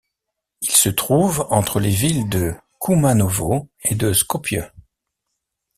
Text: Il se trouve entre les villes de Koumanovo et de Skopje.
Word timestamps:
Il 0.61 0.71
se 0.71 0.89
trouve 0.89 1.45
entre 1.51 1.79
les 1.79 1.91
villes 1.91 2.27
de 2.27 2.55
Koumanovo 2.79 3.69
et 3.83 3.93
de 3.93 4.13
Skopje. 4.13 4.63